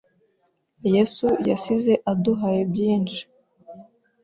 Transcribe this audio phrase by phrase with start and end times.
[0.93, 3.21] Yesu yasize aduhaye byinshi